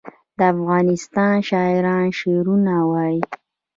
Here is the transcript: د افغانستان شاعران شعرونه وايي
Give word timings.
د 0.37 0.39
افغانستان 0.53 1.33
شاعران 1.49 2.05
شعرونه 2.19 2.75
وايي 2.91 3.21